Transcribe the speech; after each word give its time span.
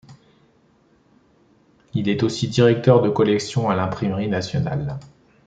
Il 1.93 2.09
est 2.09 2.23
aussi 2.23 2.47
directeur 2.47 3.03
de 3.03 3.09
collection 3.11 3.69
à 3.69 3.75
l’Imprimerie 3.75 4.29
nationale. 4.29 4.97